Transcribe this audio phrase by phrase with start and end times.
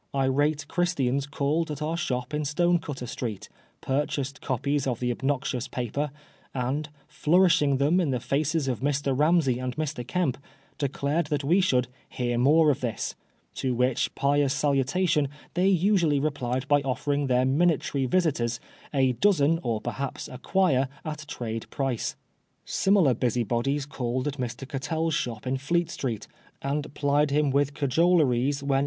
[0.15, 3.49] Irate Christians ^sailed at our shop in Stonecutter Street,
[3.81, 6.09] purchased copies of the obnoxious paper,
[6.55, 9.15] and, flourishing them in the faces of Mr.
[9.15, 10.03] Ramsey and Mr.
[10.03, 10.39] Kemp,
[10.79, 13.13] diB dared that we should "hear more of this;"
[13.61, 18.59] to which pious salutation t&ey usually replied by offering their nainatory visitors"
[18.95, 22.15] a dozen or perhaps a quire at trade price,"
[22.65, 24.67] Similar busybodies called at Mr.
[24.67, 26.27] Cattell's shop m Fleet Street,
[26.63, 28.79] and plied him with cajoleries w^ 54 PRISONER FOR BLASPHEKY.